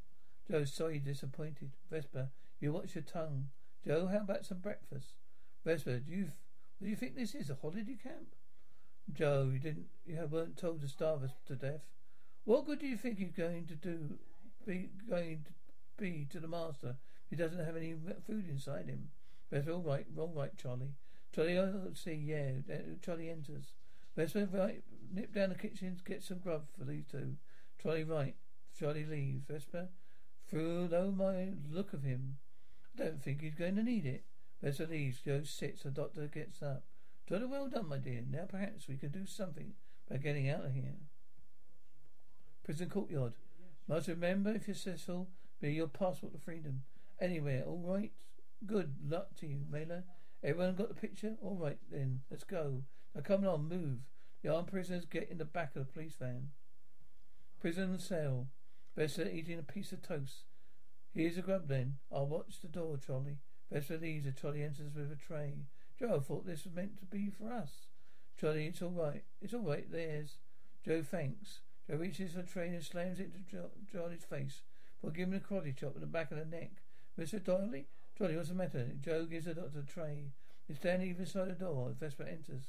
Jo, 0.51 0.65
sorry, 0.65 0.99
disappointed. 0.99 1.71
Vesper, 1.91 2.31
you 2.59 2.73
watch 2.73 2.95
your 2.95 3.05
tongue. 3.05 3.49
Jo, 3.87 4.09
how 4.09 4.19
about 4.19 4.45
some 4.45 4.59
breakfast? 4.59 5.20
Vesper, 5.65 5.99
do 5.99 6.13
you, 6.13 6.33
do 6.83 6.89
you 6.89 6.97
think 6.97 7.17
this 7.17 7.35
is 7.35 7.51
a 7.51 7.59
holiday 7.61 7.97
camp? 8.03 8.35
Jo, 9.13 9.51
you 9.53 9.59
didn't, 9.59 9.87
you 10.07 10.17
weren't 10.31 10.57
told 10.57 10.81
to 10.81 10.89
starve 10.89 11.23
us 11.23 11.33
to 11.47 11.57
death. 11.57 11.83
What 12.45 12.67
good 12.67 12.79
do 12.79 12.87
you 12.87 12.97
think 12.97 13.19
you're 13.19 13.29
going 13.49 13.67
to 13.67 13.75
do, 13.75 14.19
be 14.67 14.91
going 15.09 15.45
to 15.47 15.53
be 16.03 16.27
to 16.31 16.41
the 16.41 16.49
master 16.49 16.97
if 17.25 17.31
he 17.31 17.37
doesn't 17.37 17.65
have 17.65 17.77
any 17.77 17.95
food 18.27 18.49
inside 18.49 18.87
him? 18.87 19.11
Vesper, 19.51 19.73
all 19.73 19.83
right, 19.83 20.07
all 20.17 20.33
right, 20.35 20.57
Charlie. 20.57 20.95
Charlie, 21.35 21.59
I'll 21.59 21.91
see, 21.95 22.15
yeah. 22.15 22.53
Uh, 22.73 22.97
Charlie 23.05 23.31
enters. 23.31 23.73
Vesper, 24.17 24.49
right, 24.53 24.83
nip 25.13 25.35
down 25.35 25.51
the 25.51 25.55
kitchen, 25.55 25.97
to 25.97 26.05
get 26.05 26.23
some 26.23 26.39
grub 26.39 26.65
for 26.77 26.85
these 26.85 27.05
two. 27.11 27.37
Charlie, 27.83 28.05
right. 28.05 28.37
Charlie 28.79 29.05
leaves. 29.05 29.45
Vesper, 29.47 29.89
through 30.49 30.89
though 30.89 31.11
my 31.11 31.51
look 31.71 31.93
of 31.93 32.03
him, 32.03 32.39
I 32.95 33.05
don't 33.05 33.23
think 33.23 33.41
he's 33.41 33.55
going 33.55 33.77
to 33.77 33.83
need 33.83 34.07
it. 34.07 34.25
Vesper 34.63 34.87
leaves. 34.87 35.21
Jo 35.21 35.43
sits. 35.43 35.83
The 35.83 35.91
doctor 35.91 36.27
gets 36.27 36.63
up. 36.63 36.85
Jolly 37.29 37.47
well 37.47 37.69
done, 37.69 37.89
my 37.89 37.99
dear. 37.99 38.23
Now 38.29 38.47
perhaps 38.49 38.89
we 38.89 38.97
can 38.97 39.11
do 39.11 39.27
something 39.27 39.75
by 40.09 40.17
getting 40.17 40.49
out 40.49 40.65
of 40.65 40.73
here. 40.73 40.97
Prison 42.65 42.89
courtyard. 42.89 43.35
Must 43.89 44.09
remember, 44.09 44.51
if 44.51 44.69
you're 44.69 44.75
successful, 44.75 45.29
be 45.61 45.73
your 45.73 45.89
passport 45.89 46.33
to 46.33 46.39
freedom. 46.39 46.83
Anywhere, 47.21 47.65
all 47.67 47.83
right? 47.85 48.13
Good 48.67 48.95
luck 49.09 49.37
to 49.41 49.47
you, 49.47 49.61
Mailer. 49.71 50.05
Everyone 50.43 50.75
got 50.75 50.89
the 50.89 50.95
picture? 50.95 51.37
All 51.43 51.57
right 51.57 51.79
then, 51.91 52.21
let's 52.31 52.45
go. 52.45 52.83
Now 53.15 53.23
come 53.23 53.47
on, 53.47 53.69
move. 53.69 53.99
The 54.43 54.55
armed 54.55 54.69
prisoners 54.69 55.05
get 55.05 55.29
in 55.31 55.39
the 55.39 55.45
back 55.45 55.77
of 55.77 55.87
the 55.87 55.93
police 55.93 56.15
van. 56.19 56.49
Prison 57.61 57.99
cell. 57.99 58.49
Vesper 58.97 59.29
eating 59.29 59.59
a 59.59 59.63
piece 59.63 59.93
of 59.93 60.03
toast. 60.03 60.45
Here's 61.15 61.37
a 61.37 61.43
grub 61.43 61.69
then. 61.69 61.97
I'll 62.13 62.27
watch 62.27 62.61
the 62.61 62.69
door, 62.69 62.99
Charlie. 63.05 63.39
Vesper 63.71 63.99
leaves. 63.99 64.27
A 64.27 64.33
trolley 64.33 64.63
enters 64.63 64.95
with 64.95 65.13
a 65.13 65.17
tray. 65.17 65.55
Jo, 65.99 66.21
thought 66.21 66.47
this 66.47 66.65
was 66.65 66.75
meant 66.75 66.99
to 66.99 67.05
be 67.05 67.31
for 67.31 67.53
us. 67.53 67.87
Charlie, 68.41 68.67
it's 68.67 68.83
all 68.83 68.91
right. 68.91 69.25
It's 69.41 69.55
all 69.55 69.61
right. 69.61 69.91
There's. 69.91 70.37
Jo, 70.85 71.03
thanks. 71.03 71.61
Jo 71.89 71.97
reaches 71.97 72.33
for 72.33 72.43
the 72.43 72.49
tray 72.49 72.69
and 72.69 72.83
slams 72.83 73.21
it 73.21 73.33
to 73.35 73.71
Charlie's 73.93 74.25
face 74.25 74.63
for 75.01 75.11
giving 75.11 75.35
him 75.35 75.43
a 75.45 75.55
karate 75.55 75.77
chop 75.77 75.95
in 75.95 76.01
the 76.01 76.07
back 76.07 76.31
of 76.31 76.39
the 76.39 76.45
neck. 76.45 76.83
Mr. 77.19 77.43
Donnelly? 77.43 77.87
Charlie, 78.17 78.37
what's 78.37 78.49
the 78.49 78.55
matter? 78.55 78.89
Jo 79.03 79.25
gives 79.25 79.47
the 79.47 79.55
doctor 79.55 79.81
a 79.81 79.83
tray. 79.83 80.33
He's 80.67 80.77
standing 80.77 81.11
either 81.11 81.25
the 81.25 81.53
door. 81.53 81.95
Vesper 81.99 82.25
enters. 82.25 82.65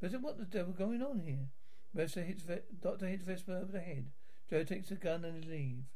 Vesper, 0.00 0.18
what 0.18 0.38
the 0.38 0.44
devil 0.44 0.72
going 0.72 1.02
on 1.02 1.20
here? 1.20 1.48
Vesper 1.94 2.22
hits 2.22 2.42
Ve- 2.42 2.60
Doctor 2.82 3.06
hits 3.06 3.22
Vesper 3.22 3.52
over 3.52 3.72
the 3.72 3.80
head. 3.80 4.10
Jo 4.50 4.64
takes 4.64 4.88
the 4.88 4.96
gun 4.96 5.24
and 5.24 5.44
leaves. 5.44 5.86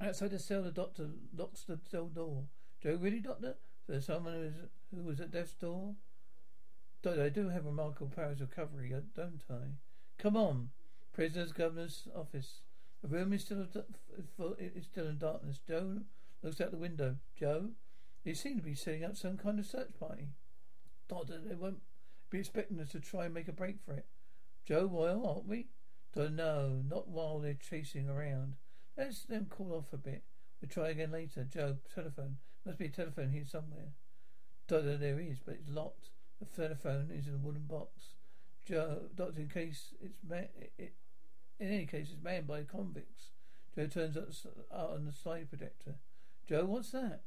Outside 0.00 0.30
the 0.30 0.38
cell, 0.38 0.62
the 0.62 0.70
doctor 0.70 1.08
locks 1.36 1.62
the 1.62 1.78
cell 1.90 2.06
door. 2.06 2.44
Jo, 2.84 2.98
really, 3.00 3.20
doctor? 3.20 3.54
There's 3.88 4.04
someone 4.04 4.34
who 4.34 4.40
was, 4.40 4.52
who 4.94 5.02
was 5.04 5.20
at 5.20 5.30
death's 5.30 5.54
door? 5.54 5.94
Doctor, 7.02 7.24
I 7.24 7.30
do 7.30 7.48
have 7.48 7.64
remarkable 7.64 8.12
powers 8.14 8.42
of 8.42 8.50
recovery, 8.50 8.92
uh, 8.94 9.00
don't 9.16 9.40
I? 9.50 9.76
Come 10.18 10.36
on. 10.36 10.68
Prisoner's 11.14 11.52
governor's 11.52 12.08
office. 12.14 12.60
The 13.00 13.08
room 13.08 13.32
is 13.32 13.42
still 13.42 13.66
is 14.58 14.84
still 14.84 15.06
in 15.06 15.18
darkness. 15.18 15.60
Jo 15.66 16.00
looks 16.42 16.60
out 16.60 16.72
the 16.72 16.76
window. 16.76 17.16
Jo, 17.38 17.70
they 18.22 18.34
seem 18.34 18.56
to 18.56 18.62
be 18.62 18.74
setting 18.74 19.04
up 19.04 19.16
some 19.16 19.38
kind 19.38 19.58
of 19.58 19.66
search 19.66 19.90
party. 19.98 20.28
Doctor, 21.08 21.38
they 21.38 21.54
won't 21.54 21.80
be 22.28 22.40
expecting 22.40 22.80
us 22.80 22.90
to 22.90 23.00
try 23.00 23.26
and 23.26 23.34
make 23.34 23.48
a 23.48 23.52
break 23.52 23.76
for 23.84 23.94
it. 23.94 24.06
Jo, 24.66 24.86
well, 24.86 25.26
aren't 25.26 25.48
we? 25.48 25.68
Don't 26.14 26.36
know. 26.36 26.82
Not 26.86 27.08
while 27.08 27.38
they're 27.38 27.54
chasing 27.54 28.08
around. 28.08 28.56
Let's 28.96 29.22
them 29.22 29.46
cool 29.48 29.74
off 29.74 29.92
a 29.92 29.96
bit. 29.96 30.22
We'll 30.64 30.84
try 30.84 30.92
again 30.92 31.12
later. 31.12 31.44
Jo, 31.44 31.76
telephone. 31.94 32.38
Must 32.64 32.78
be 32.78 32.86
a 32.86 32.88
telephone 32.88 33.28
here 33.28 33.44
somewhere. 33.46 33.92
Doctor, 34.66 34.96
there 34.96 35.20
is, 35.20 35.36
but 35.44 35.56
it's 35.56 35.68
locked. 35.68 36.08
The 36.40 36.46
telephone 36.46 37.10
is 37.12 37.26
in 37.26 37.34
a 37.34 37.36
wooden 37.36 37.66
box. 37.68 38.14
Jo, 38.66 39.00
doctor, 39.14 39.42
in 39.42 39.50
case 39.50 39.92
it's 40.00 40.16
ma- 40.26 40.48
it, 40.78 40.94
in 41.60 41.68
any 41.68 41.84
case, 41.84 42.08
it's 42.14 42.24
manned 42.24 42.46
by 42.46 42.62
convicts. 42.62 43.32
Jo 43.76 43.86
turns 43.88 44.16
out 44.16 44.90
on 44.94 45.04
the 45.04 45.12
side 45.12 45.50
projector. 45.50 45.96
Jo, 46.48 46.64
what's 46.64 46.92
that? 46.92 47.24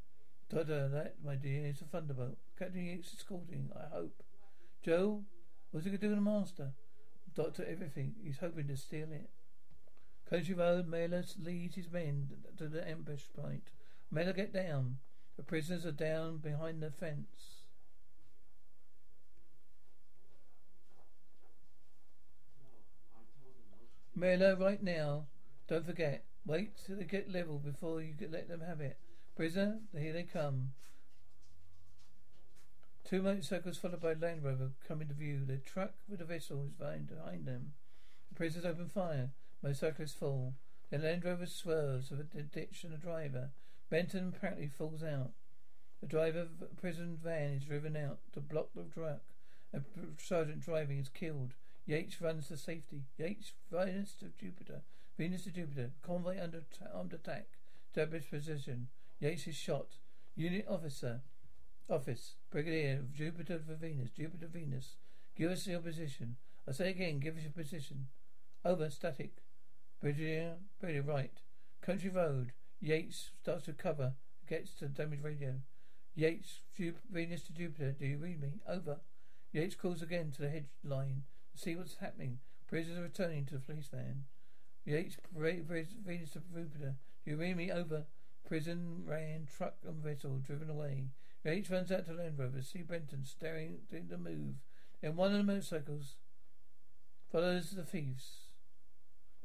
Doctor, 0.50 0.90
that, 0.90 1.18
my 1.24 1.36
dear, 1.36 1.68
is 1.68 1.82
a 1.82 1.86
thunderbolt. 1.86 2.40
Captain 2.58 2.86
Yates 2.88 3.14
escorting, 3.14 3.70
I 3.76 3.96
hope. 3.96 4.24
Jo, 4.84 5.26
what's 5.70 5.86
he 5.86 5.92
going 5.92 6.00
to 6.00 6.08
do 6.08 6.10
with 6.10 6.18
the 6.18 6.32
master? 6.32 6.72
Doctor, 7.36 7.68
everything. 7.70 8.16
He's 8.24 8.40
hoping 8.40 8.68
to 8.68 8.78
steal 8.78 9.12
it. 9.12 9.30
Road, 10.32 10.88
Mailer 10.88 11.24
leads 11.42 11.76
his 11.76 11.90
men 11.90 12.30
to 12.58 12.68
the 12.68 12.88
ambush 12.88 13.24
point. 13.36 13.64
Mailer, 14.12 14.34
get 14.34 14.54
down. 14.54 14.98
The 15.38 15.44
prisoners 15.44 15.86
are 15.86 15.92
down 15.92 16.38
behind 16.38 16.82
the 16.82 16.92
fence. 16.92 17.64
Mailer, 24.16 24.56
right 24.56 24.82
now. 24.82 25.28
Don't 25.68 25.86
forget. 25.86 26.26
Wait 26.46 26.72
till 26.86 26.98
they 26.98 27.04
get 27.04 27.32
level 27.32 27.60
before 27.60 28.02
you 28.02 28.16
let 28.32 28.48
them 28.48 28.62
have 28.62 28.82
it. 28.82 28.98
Prisoner, 29.36 29.80
here 29.98 30.14
they 30.14 30.24
come. 30.24 30.72
Two 33.08 33.22
motorcycles 33.22 33.78
followed 33.78 34.02
by 34.02 34.14
Land 34.14 34.44
Rover 34.44 34.72
come 34.88 35.02
into 35.02 35.14
view. 35.14 35.46
The 35.46 35.58
truck 35.58 35.94
with 36.10 36.20
the 36.20 36.26
vessel 36.26 36.66
is 36.66 36.72
behind 36.72 37.10
them. 37.46 37.74
The 38.30 38.36
prisoners 38.36 38.66
open 38.66 38.90
fire. 38.90 39.30
Motorcyclists 39.62 40.14
fall. 40.14 40.54
The 40.90 41.00
Land 41.00 41.26
Rover 41.26 41.46
swerves 41.46 42.12
with 42.12 42.34
a 42.36 42.42
ditch 42.42 42.84
and 42.84 42.94
a 42.94 42.98
driver. 42.98 43.50
Benton 43.90 44.34
apparently 44.36 44.68
falls 44.68 45.04
out. 45.04 45.32
The 46.02 46.08
driver 46.08 46.40
of 46.42 46.60
the 46.60 46.68
prison 46.68 47.18
van 47.22 47.54
is 47.54 47.64
driven 47.64 47.98
out 47.98 48.20
to 48.34 48.40
block 48.40 48.70
the 48.76 48.84
truck. 48.84 49.22
A 49.74 49.82
sergeant 50.18 50.62
driving 50.62 51.00
is 51.00 51.10
killed. 51.10 51.54
Yates 51.86 52.22
runs 52.22 52.48
to 52.48 52.58
safety. 52.58 53.04
Yates, 53.18 53.54
Venus 53.72 54.14
to 54.20 54.30
Jupiter. 54.40 54.82
Venus 55.18 55.44
to 55.46 55.52
Jupiter. 55.52 55.92
Convoy 56.06 56.42
under 56.42 56.64
armed 56.94 57.14
attack. 57.14 57.48
Established 57.90 58.30
position. 58.30 58.88
Yates 59.20 59.48
is 59.48 59.56
shot. 59.56 59.98
Unit 60.36 60.66
officer. 60.70 61.22
Office. 61.90 62.36
Brigadier 62.52 63.00
of 63.00 63.14
Jupiter 63.14 63.60
for 63.66 63.74
Venus. 63.74 64.12
Jupiter 64.12 64.48
Venus. 64.48 64.96
Give 65.36 65.52
us 65.52 65.66
your 65.66 65.80
position. 65.80 66.36
I 66.68 66.74
say 66.74 66.90
again, 66.90 67.20
give 67.20 67.38
us 67.38 67.44
your 67.44 67.52
position. 67.52 68.08
Over. 68.64 68.90
Static. 68.90 69.32
Brigadier, 70.02 70.56
Brigadier, 70.80 71.02
right. 71.02 71.32
Country 71.82 72.10
Road. 72.10 72.52
Yates 72.80 73.32
starts 73.42 73.66
to 73.66 73.74
cover. 73.74 74.14
Gets 74.48 74.72
to 74.76 74.88
damaged 74.88 75.24
radio. 75.24 75.56
Yates, 76.16 76.62
Venus 77.12 77.44
to 77.44 77.54
Jupiter. 77.54 77.92
Do 77.92 78.06
you 78.06 78.18
read 78.18 78.42
me? 78.42 78.60
Over. 78.68 79.00
Yates 79.52 79.76
calls 79.76 80.02
again 80.02 80.32
to 80.36 80.42
the 80.42 80.50
headline 80.50 81.24
to 81.52 81.58
see 81.58 81.76
what's 81.76 81.98
happening. 81.98 82.40
Prisoners 82.68 83.00
are 83.00 83.04
returning 83.04 83.46
to 83.46 83.56
the 83.56 83.60
police 83.60 83.88
van. 83.88 84.26
Yates, 84.86 85.18
Venus 85.36 86.32
to 86.32 86.40
Jupiter. 86.40 86.96
Do 87.24 87.32
you 87.32 87.38
read 87.38 87.58
me? 87.58 87.72
Over. 87.72 88.06
Prison 88.48 89.04
ran, 89.06 89.48
truck 89.58 89.76
and 89.86 90.04
vessel 90.04 90.38
driven 90.38 90.70
away. 90.70 91.08
Yates 91.44 91.70
runs 91.70 91.92
out 91.92 92.06
to 92.06 92.14
Land 92.14 92.40
Rover. 92.40 92.62
See 92.62 92.82
Benton 92.82 93.26
staring 93.26 93.80
at 93.94 94.10
the 94.10 94.18
move. 94.18 94.56
Then 95.02 95.16
one 95.16 95.32
of 95.32 95.38
the 95.38 95.44
motorcycles 95.44 96.16
follows 97.32 97.72
the 97.72 97.84
thieves. 97.84 98.47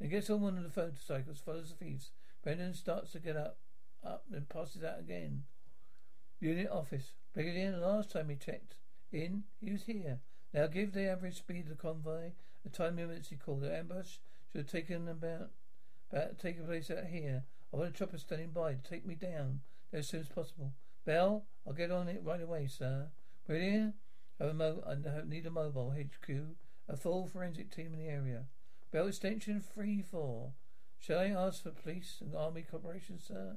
Then 0.03 0.11
gets 0.11 0.31
on 0.31 0.41
one 0.41 0.59
of 0.59 0.65
the 0.65 0.81
motorcycles, 0.81 1.39
follows 1.39 1.69
the 1.69 1.77
thieves. 1.77 2.11
Benton 2.45 2.75
starts 2.75 3.13
to 3.13 3.21
get 3.21 3.37
up, 3.37 3.59
up, 4.05 4.25
and 4.33 4.49
passes 4.49 4.83
out 4.83 4.99
again. 4.99 5.45
Unit 6.41 6.69
office. 6.69 7.13
Brigadier, 7.33 7.77
last 7.77 8.11
time 8.11 8.29
he 8.29 8.35
checked 8.35 8.75
in, 9.13 9.45
he 9.61 9.71
was 9.71 9.85
here. 9.85 10.19
Now 10.53 10.67
give 10.67 10.93
the 10.93 11.09
average 11.09 11.37
speed 11.37 11.67
of 11.67 11.69
the 11.69 11.75
convoy 11.77 12.33
the 12.65 12.69
time 12.69 12.97
limits 12.97 13.29
he 13.29 13.37
called. 13.37 13.61
The 13.61 13.77
ambush 13.77 14.19
should 14.51 14.63
have 14.63 14.67
taken 14.73 15.07
about 15.07 15.51
about 16.11 16.37
taken 16.41 16.67
place 16.67 16.91
out 16.91 17.05
here. 17.05 17.45
I 17.73 17.77
want 17.77 17.91
a 17.91 17.93
chopper 17.93 18.19
standing 18.19 18.51
by 18.51 18.75
to 18.75 18.83
take 18.83 19.07
me 19.07 19.15
down 19.15 19.61
as 19.93 20.09
soon 20.09 20.21
as 20.21 20.29
possible. 20.29 20.73
Bell, 21.05 21.45
I'll 21.65 21.75
get 21.75 21.93
on 21.93 22.09
it 22.09 22.23
right 22.25 22.43
away, 22.43 22.67
sir. 22.67 23.07
Brigadier, 23.47 23.93
I, 24.41 24.45
have 24.45 24.53
a 24.53 24.55
mo- 24.55 24.83
I 24.85 24.97
need 25.25 25.47
a 25.47 25.51
mobile 25.51 25.93
HQ, 25.93 26.29
a 26.89 26.97
full 26.97 27.29
forensic 27.29 27.71
team 27.71 27.93
in 27.95 28.01
the 28.01 28.09
area. 28.09 28.47
Bell 28.93 29.07
extension 29.07 29.59
three 29.59 30.03
four. 30.03 30.53
Shall 30.99 31.19
I 31.19 31.29
ask 31.29 31.63
for 31.63 31.71
police 31.71 32.19
and 32.21 32.37
army 32.37 32.63
cooperation, 32.63 33.19
sir? 33.19 33.57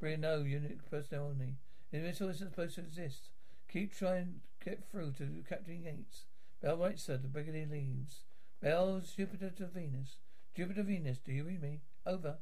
Brigadier, 0.00 0.38
no, 0.38 0.42
unit 0.42 0.90
personnel 0.90 1.28
only. 1.28 1.54
The 1.92 1.98
missile 1.98 2.28
isn't 2.30 2.50
supposed 2.50 2.74
to 2.74 2.80
exist. 2.80 3.30
Keep 3.72 3.94
trying 3.94 4.40
to 4.60 4.64
get 4.64 4.84
through 4.90 5.12
to 5.12 5.44
Captain 5.48 5.84
Yates. 5.84 6.24
Bell 6.60 6.76
right, 6.76 6.98
sir. 6.98 7.16
The 7.16 7.28
brigadier 7.28 7.68
leaves. 7.70 8.24
Bell's 8.60 9.12
Jupiter 9.12 9.50
to 9.50 9.66
Venus. 9.66 10.16
Jupiter 10.56 10.82
Venus, 10.82 11.18
do 11.18 11.32
you 11.32 11.44
read 11.44 11.62
me? 11.62 11.82
Over. 12.04 12.38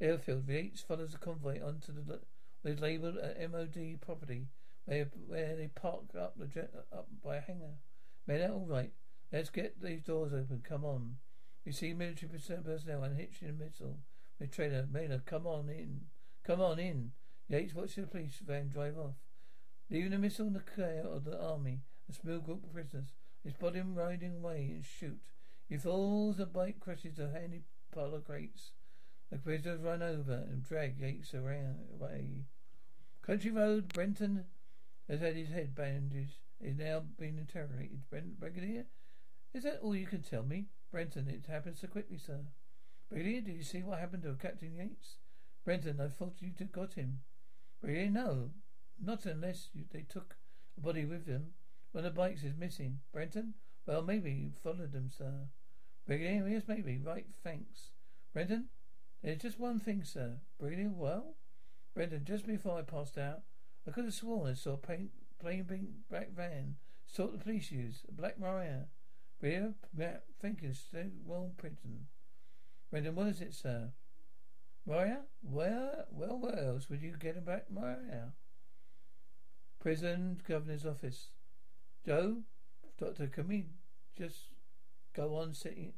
Airfield. 0.00 0.48
Yates 0.48 0.82
follows 0.82 1.12
the 1.12 1.18
convoy 1.18 1.64
onto 1.64 1.92
the 1.92 2.20
with 2.64 2.80
labelled 2.80 3.18
MOD 3.50 4.00
property 4.00 4.48
where, 4.84 5.08
where 5.26 5.54
they 5.54 5.68
park 5.68 6.06
up 6.18 6.34
the 6.36 6.46
jet, 6.46 6.72
up 6.92 7.06
by 7.24 7.36
a 7.36 7.40
hangar. 7.40 7.78
Men, 8.26 8.50
all 8.50 8.66
right. 8.66 8.92
Let's 9.32 9.50
get 9.50 9.80
these 9.80 10.02
doors 10.02 10.32
open. 10.32 10.62
Come 10.68 10.84
on. 10.84 11.16
You 11.64 11.72
see 11.72 11.94
military 11.94 12.30
personnel 12.30 13.04
unhitching 13.04 13.48
a 13.48 13.52
missile. 13.52 13.98
The 14.40 14.46
trailer, 14.46 14.86
Maynard, 14.90 15.26
come 15.26 15.46
on 15.46 15.68
in. 15.68 16.02
Come 16.44 16.60
on 16.60 16.78
in. 16.78 17.12
Yates 17.48 17.74
watched 17.74 17.96
the 17.96 18.02
police 18.02 18.40
van 18.44 18.68
drive 18.68 18.98
off. 18.98 19.14
Leaving 19.90 20.10
the 20.10 20.18
missile 20.18 20.46
in 20.46 20.54
the 20.54 20.60
care 20.60 21.04
of 21.06 21.24
the 21.24 21.40
army, 21.40 21.82
a 22.08 22.12
small 22.12 22.38
group 22.38 22.64
of 22.64 22.72
prisoners. 22.72 23.12
His 23.44 23.54
body 23.54 23.80
riding 23.80 24.36
away 24.36 24.70
and 24.74 24.84
shoot. 24.84 25.20
He 25.68 25.76
falls, 25.76 26.36
the 26.36 26.46
bike 26.46 26.80
crashes 26.80 27.16
the 27.16 27.30
handy 27.30 27.62
pile 27.94 28.14
of 28.14 28.24
crates. 28.24 28.72
The 29.30 29.38
prisoners 29.38 29.80
run 29.80 30.02
over 30.02 30.46
and 30.50 30.62
drag 30.62 30.98
Yates 30.98 31.34
around 31.34 31.76
away. 31.92 32.44
Country 33.22 33.50
Road, 33.50 33.92
Benton 33.94 34.44
has 35.08 35.20
had 35.20 35.36
his 35.36 35.50
head 35.50 35.74
bandaged. 35.74 36.38
He's 36.60 36.76
now 36.76 37.02
being 37.18 37.38
interrogated. 37.38 38.08
Brent 38.10 38.38
Brigadier, 38.38 38.86
is 39.54 39.64
that 39.64 39.80
all 39.82 39.94
you 39.94 40.06
can 40.06 40.22
tell 40.22 40.42
me? 40.42 40.66
Benton, 40.92 41.28
it 41.28 41.50
happened 41.50 41.78
so 41.78 41.88
quickly, 41.88 42.18
sir. 42.18 42.40
Brigadier, 43.08 43.40
did 43.40 43.56
you 43.56 43.62
see 43.62 43.82
what 43.82 43.98
happened 43.98 44.24
to 44.24 44.34
Captain 44.34 44.74
Yates? 44.74 45.16
Benton, 45.64 46.00
I 46.00 46.08
thought 46.08 46.36
you'd 46.40 46.72
got 46.72 46.94
him. 46.94 47.20
Really? 47.80 48.08
No. 48.08 48.50
Not 49.02 49.24
unless 49.26 49.68
you, 49.72 49.84
they 49.90 50.02
took 50.02 50.36
a 50.76 50.80
body 50.80 51.04
with 51.04 51.26
them. 51.26 51.52
One 51.92 52.04
of 52.04 52.14
the 52.14 52.18
bikes 52.18 52.42
is 52.42 52.54
missing. 52.56 53.00
Benton? 53.12 53.54
Well, 53.86 54.02
maybe 54.02 54.32
you 54.32 54.50
followed 54.62 54.92
them, 54.92 55.10
sir. 55.10 55.48
Brigadier, 56.06 56.48
yes, 56.48 56.64
maybe. 56.66 56.98
Right, 56.98 57.26
thanks. 57.42 57.90
Benton? 58.34 58.66
There's 59.22 59.42
just 59.42 59.58
one 59.58 59.80
thing, 59.80 60.04
sir. 60.04 60.38
Brigadier, 60.58 60.90
well? 60.94 61.36
Benton, 61.94 62.24
just 62.24 62.46
before 62.46 62.78
I 62.78 62.82
passed 62.82 63.18
out, 63.18 63.42
I 63.86 63.90
could 63.90 64.04
have 64.04 64.14
sworn 64.14 64.50
I 64.50 64.54
saw 64.54 64.74
a 64.74 64.76
plain, 64.76 65.10
plain 65.40 65.64
black 66.08 66.32
van, 66.32 66.76
sort 67.06 67.32
the 67.32 67.38
police 67.38 67.70
use, 67.70 68.02
a 68.08 68.12
black 68.12 68.38
Mariah. 68.38 68.84
Brigadier, 69.42 69.74
thinking, 70.40 70.72
well, 71.26 71.50
Benton. 71.60 72.06
Benton, 72.92 73.16
what 73.16 73.26
is 73.26 73.40
it, 73.40 73.54
sir? 73.54 73.90
Maria? 74.86 75.22
Where, 75.42 76.04
well, 76.12 76.38
where 76.38 76.56
else 76.56 76.88
would 76.88 77.02
you 77.02 77.16
get 77.18 77.44
back, 77.44 77.64
Maria? 77.68 78.34
Prison 79.80 80.40
Governor's 80.46 80.86
Office. 80.86 81.30
Jo? 82.06 82.42
Doctor, 83.00 83.26
can 83.26 83.48
we 83.48 83.66
just 84.16 84.50
go 85.12 85.34
on 85.34 85.54
sitting? 85.54 85.94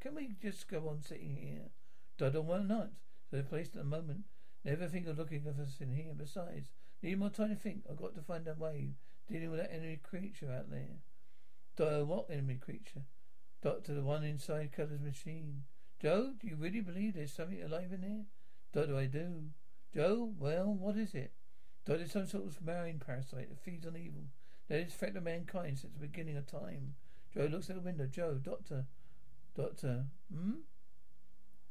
Can 0.00 0.16
we 0.16 0.30
just 0.42 0.66
go 0.68 0.88
on 0.88 1.00
sitting 1.00 1.36
here? 1.36 1.70
Doctor, 2.18 2.42
why 2.42 2.64
not? 2.64 2.90
The 3.30 3.44
place 3.44 3.68
at 3.68 3.74
the 3.74 3.84
moment. 3.84 4.24
Never 4.64 4.88
think 4.88 5.06
of 5.06 5.18
looking 5.18 5.44
at 5.46 5.60
us 5.60 5.76
in 5.80 5.92
here. 5.92 6.14
Besides, 6.16 6.70
need 7.00 7.20
more 7.20 7.30
time 7.30 7.50
to 7.50 7.54
think. 7.54 7.84
I've 7.88 7.96
got 7.96 8.16
to 8.16 8.22
find 8.22 8.48
a 8.48 8.54
way 8.54 8.94
dealing 9.30 9.52
with 9.52 9.60
that 9.60 9.72
enemy 9.72 10.00
creature 10.02 10.50
out 10.50 10.68
there. 10.68 10.98
Doctor, 11.78 12.04
what 12.04 12.26
enemy 12.28 12.56
creature? 12.56 13.02
Doctor, 13.62 13.94
the 13.94 14.02
one 14.02 14.24
inside 14.24 14.72
Keller's 14.74 15.00
machine. 15.00 15.62
Jo, 16.02 16.32
do 16.40 16.48
you 16.48 16.56
really 16.56 16.80
believe 16.80 17.14
there's 17.14 17.32
something 17.32 17.62
alive 17.62 17.92
in 17.92 18.00
there? 18.00 18.24
Doctor, 18.72 18.96
I 18.96 19.06
do. 19.06 19.50
Jo, 19.94 20.32
well, 20.40 20.74
what 20.74 20.96
is 20.96 21.14
it? 21.14 21.32
Doctor, 21.86 22.08
some 22.08 22.26
sort 22.26 22.46
of 22.46 22.60
marine 22.60 22.98
parasite 22.98 23.48
that 23.48 23.60
feeds 23.60 23.86
on 23.86 23.96
evil. 23.96 24.24
That 24.68 24.82
has 24.82 24.92
affected 24.92 25.22
mankind 25.22 25.78
since 25.78 25.92
the 25.92 26.00
beginning 26.00 26.36
of 26.36 26.46
time. 26.48 26.96
Jo 27.32 27.46
looks 27.46 27.70
at 27.70 27.76
the 27.76 27.82
window. 27.82 28.06
Jo, 28.06 28.34
doctor. 28.34 28.86
Doctor, 29.56 30.06
hmm? 30.34 30.60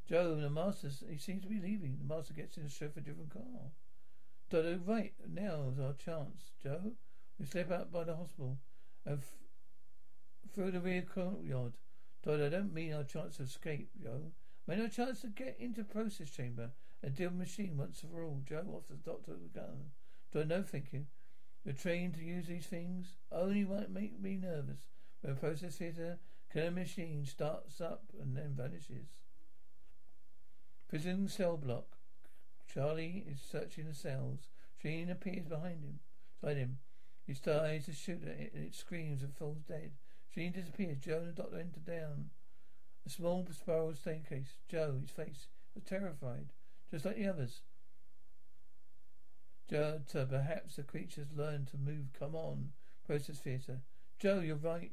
Jo, 0.09 0.39
the 0.39 0.49
master, 0.49 0.89
he 1.09 1.17
seems 1.17 1.43
to 1.43 1.49
be 1.49 1.59
leaving. 1.59 1.97
The 1.99 2.15
master 2.15 2.33
gets 2.33 2.55
in 2.55 2.63
a 2.63 2.69
chauffeur 2.69 3.01
driven 3.01 3.27
car. 3.27 3.43
Doctor, 4.49 4.79
right, 4.85 5.13
now 5.27 5.65
is 5.69 5.79
our 5.79 5.93
chance. 5.93 6.51
Jo, 6.63 6.93
we 7.37 7.45
slip 7.45 7.71
out 7.71 7.91
by 7.91 8.05
the 8.05 8.15
hospital 8.15 8.57
and 9.05 9.19
f- 9.19 9.46
through 10.53 10.71
the 10.71 10.79
rear 10.79 11.01
courtyard. 11.01 11.73
Todd, 12.23 12.41
I 12.41 12.49
don't 12.49 12.73
mean 12.73 12.93
our 12.93 13.03
chance 13.03 13.39
of 13.39 13.47
escape, 13.47 13.89
Jo. 14.01 14.31
I 14.67 14.71
mean 14.71 14.81
our 14.81 14.89
chance 14.89 15.21
to 15.21 15.27
get 15.27 15.57
into 15.59 15.83
process 15.83 16.29
chamber 16.29 16.71
and 17.01 17.15
deal 17.15 17.29
with 17.29 17.39
machine 17.39 17.77
once 17.77 18.03
and 18.03 18.11
for 18.11 18.23
all. 18.23 18.41
Jo 18.47 18.63
offers 18.73 18.99
the 19.03 19.11
doctor 19.11 19.33
the 19.33 19.59
gun. 19.59 19.91
Don't 20.33 20.47
know, 20.47 20.63
thank 20.63 20.91
you. 20.91 21.05
You're 21.63 21.73
trained 21.73 22.15
to 22.15 22.23
use 22.23 22.47
these 22.47 22.65
things? 22.65 23.17
Only 23.31 23.65
won't 23.65 23.91
make 23.91 24.19
me 24.19 24.37
nervous. 24.37 24.79
When 25.21 25.33
a 25.33 25.35
process 25.35 25.75
theatre 25.75 26.19
killer 26.51 26.71
machine 26.71 27.25
starts 27.25 27.81
up 27.81 28.03
and 28.21 28.35
then 28.35 28.53
vanishes. 28.55 29.09
Prison 30.87 31.27
cell 31.27 31.57
block. 31.57 31.97
Charlie 32.73 33.25
is 33.27 33.39
searching 33.41 33.85
the 33.85 33.93
cells. 33.93 34.49
Sheen 34.81 35.09
appears 35.09 35.45
behind 35.45 35.83
him. 35.83 35.99
Beside 36.39 36.57
him. 36.57 36.77
He 37.25 37.33
tries 37.33 37.85
to 37.85 37.93
shoot 37.93 38.23
at 38.23 38.39
it 38.39 38.53
and 38.53 38.65
it 38.65 38.75
screams 38.75 39.21
and 39.21 39.35
falls 39.35 39.59
dead. 39.67 39.91
Jean 40.37 40.51
disappears. 40.51 40.99
Jo 40.99 41.17
and 41.17 41.29
the 41.29 41.41
doctor 41.41 41.57
enter 41.57 41.79
down 41.79 42.29
a 43.07 43.09
small 43.09 43.47
spiral 43.51 43.95
staircase. 43.95 44.59
Jo, 44.69 44.99
his 45.01 45.09
face 45.09 45.47
was 45.73 45.83
terrified, 45.83 46.53
just 46.91 47.05
like 47.05 47.17
the 47.17 47.27
others. 47.27 47.61
Jo, 49.67 49.99
perhaps 50.11 50.75
the 50.75 50.83
creatures 50.83 51.29
learned 51.35 51.67
to 51.69 51.77
move. 51.77 52.13
Come 52.19 52.35
on. 52.35 52.69
Process 53.07 53.39
theatre. 53.39 53.79
Jo, 54.19 54.39
you're 54.39 54.57
right. 54.57 54.91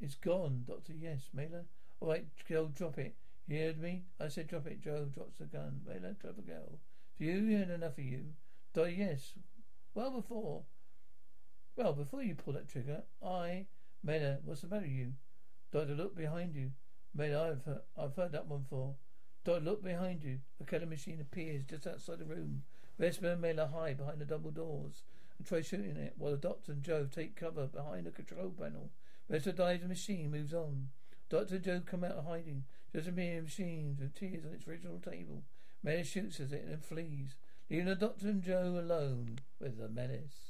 It's 0.00 0.14
gone. 0.14 0.62
Doctor, 0.68 0.92
yes. 0.92 1.22
Mailer? 1.34 1.64
All 1.98 2.08
right, 2.08 2.26
Jo, 2.48 2.68
drop 2.72 2.96
it. 2.98 3.16
You 3.48 3.58
heard 3.58 3.80
me? 3.80 4.04
I 4.20 4.28
said 4.28 4.46
drop 4.46 4.68
it. 4.68 4.80
Jo 4.80 5.06
drops 5.06 5.38
the 5.38 5.46
gun. 5.46 5.80
Mailer, 5.84 6.14
drop 6.20 6.36
the 6.36 6.42
girl. 6.42 6.78
Do 7.18 7.24
you 7.24 7.58
heard 7.58 7.70
enough 7.70 7.98
of 7.98 8.04
you? 8.04 8.26
Doctor, 8.72 8.90
yes. 8.90 9.32
Well 9.94 10.12
before. 10.12 10.62
Well, 11.74 11.92
before 11.92 12.22
you 12.22 12.36
pull 12.36 12.52
that 12.52 12.68
trigger, 12.68 13.02
I 13.20 13.66
Mena, 14.02 14.38
what's 14.44 14.62
the 14.62 14.68
matter 14.68 14.82
with 14.82 14.90
you? 14.92 15.12
Doctor, 15.72 15.94
look 15.94 16.16
behind 16.16 16.54
you. 16.54 16.70
Mena, 17.14 17.42
I've 17.42 17.64
heard, 17.64 17.82
I've 17.98 18.16
heard 18.16 18.32
that 18.32 18.46
one 18.46 18.62
before. 18.62 18.94
Doctor, 19.44 19.64
look 19.64 19.82
behind 19.82 20.22
you. 20.22 20.40
The 20.58 20.64
killer 20.64 20.86
machine 20.86 21.20
appears 21.20 21.64
just 21.64 21.86
outside 21.86 22.18
the 22.18 22.24
room. 22.24 22.62
Vesper 23.00 23.28
and 23.28 23.40
Mailer 23.40 23.66
hide 23.66 23.96
behind 23.96 24.18
the 24.18 24.26
double 24.26 24.50
doors 24.50 25.04
and 25.38 25.46
try 25.46 25.62
shooting 25.62 25.96
it, 25.96 26.12
while 26.18 26.32
the 26.32 26.36
doctor 26.36 26.72
and 26.72 26.82
Jo 26.82 27.06
take 27.10 27.34
cover 27.34 27.66
behind 27.66 28.04
the 28.04 28.10
control 28.10 28.50
panel. 28.50 28.90
Vesper 29.30 29.52
dies, 29.52 29.80
the 29.80 29.88
machine 29.88 30.30
moves 30.30 30.52
on. 30.52 30.88
Doctor 31.30 31.54
and 31.54 31.64
Jo 31.64 31.80
come 31.80 32.04
out 32.04 32.12
of 32.12 32.26
hiding. 32.26 32.64
Just 32.92 33.08
a 33.08 33.12
mere 33.12 33.40
machine 33.40 33.96
with 33.98 34.14
tears 34.14 34.44
on 34.44 34.52
its 34.52 34.68
original 34.68 34.98
table. 34.98 35.44
Mailer 35.82 36.04
shoots 36.04 36.40
at 36.40 36.52
it 36.52 36.66
and 36.68 36.84
flees, 36.84 37.36
leaving 37.70 37.86
the 37.86 37.94
doctor 37.94 38.28
and 38.28 38.42
Jo 38.42 38.78
alone 38.78 39.38
with 39.58 39.78
the 39.78 39.88
menace. 39.88 40.49